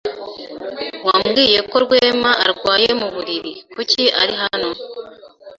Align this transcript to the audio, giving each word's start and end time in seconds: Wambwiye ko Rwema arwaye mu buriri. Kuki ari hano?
Wambwiye 1.07 1.59
ko 1.69 1.75
Rwema 1.85 2.31
arwaye 2.45 2.89
mu 2.99 3.07
buriri. 3.13 3.53
Kuki 3.73 4.03
ari 4.21 4.33
hano? 4.43 4.69